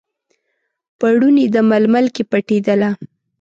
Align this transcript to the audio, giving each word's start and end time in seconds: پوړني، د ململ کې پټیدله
پوړني، 0.99 1.45
د 1.55 1.57
ململ 1.69 2.05
کې 2.15 2.23
پټیدله 2.31 2.89